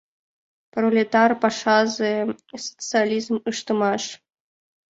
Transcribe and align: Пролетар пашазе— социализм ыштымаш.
Пролетар 0.73 1.31
пашазе— 1.41 2.13
социализм 2.65 3.35
ыштымаш. 3.51 4.03